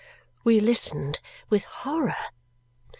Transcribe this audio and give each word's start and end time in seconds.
We 0.43 0.59
listened 0.59 1.19
with 1.51 1.63
horror. 1.65 2.15